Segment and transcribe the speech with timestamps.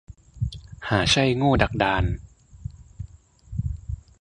[0.89, 2.03] หาใช่โง่ดักดาน